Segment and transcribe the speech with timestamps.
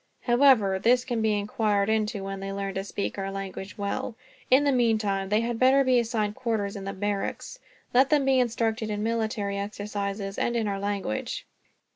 [0.23, 4.15] "However, this can be inquired into when they learn to speak our language well.
[4.49, 7.59] In the meantime, they had better be assigned quarters in the barracks.
[7.93, 11.45] Let them be instructed in military exercises, and in our language."